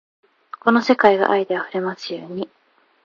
[0.59, 2.49] この世界が愛で溢れますように